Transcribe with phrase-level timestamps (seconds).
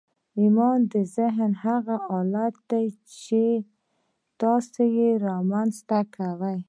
[0.39, 2.85] ايمان د ذهن هغه حالت دی
[3.23, 3.45] چې
[4.41, 6.57] تاسې يې رامنځته کوئ.